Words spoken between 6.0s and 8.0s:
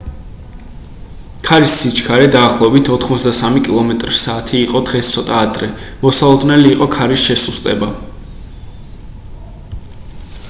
მოსალოდნელი იყო ქარის შესუსტება